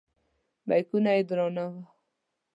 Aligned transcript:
بیکونه 0.67 1.11
یې 1.15 1.21
درانه 1.29 1.63
وو. 1.71 1.81